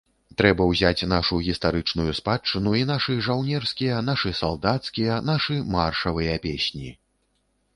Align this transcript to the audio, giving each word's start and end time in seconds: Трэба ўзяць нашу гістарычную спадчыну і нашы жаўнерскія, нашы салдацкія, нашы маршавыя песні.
Трэба 0.39 0.63
ўзяць 0.69 1.07
нашу 1.11 1.35
гістарычную 1.47 2.15
спадчыну 2.19 2.73
і 2.79 2.81
нашы 2.93 3.17
жаўнерскія, 3.27 4.01
нашы 4.09 4.33
салдацкія, 4.41 5.21
нашы 5.29 5.59
маршавыя 5.77 6.41
песні. 6.49 6.89